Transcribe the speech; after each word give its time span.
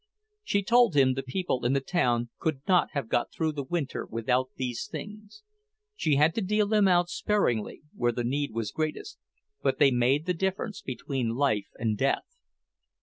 She 0.43 0.63
told 0.63 0.95
him 0.95 1.13
the 1.13 1.21
people 1.21 1.63
in 1.63 1.73
the 1.73 1.79
town 1.79 2.31
could 2.39 2.61
not 2.67 2.89
have 2.93 3.07
got 3.07 3.31
through 3.31 3.51
the 3.51 3.61
winter 3.63 4.03
without 4.03 4.49
these 4.55 4.87
things. 4.87 5.43
She 5.95 6.15
had 6.15 6.33
to 6.33 6.41
deal 6.41 6.65
them 6.65 6.87
out 6.87 7.07
sparingly, 7.07 7.83
where 7.95 8.11
the 8.11 8.23
need 8.23 8.49
was 8.51 8.71
greatest, 8.71 9.19
but 9.61 9.77
they 9.77 9.91
made 9.91 10.25
the 10.25 10.33
difference 10.33 10.81
between 10.81 11.35
life 11.35 11.67
and 11.77 11.99
death. 11.99 12.25